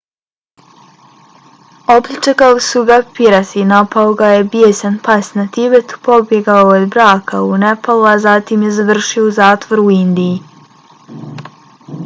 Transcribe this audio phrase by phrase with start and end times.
[1.95, 7.41] opljačkali su ga pirati napao ga je bijesan pas na tibetu pobjegao je od braka
[7.49, 11.93] u nepalu a zatim je završio u zatvoru u indiji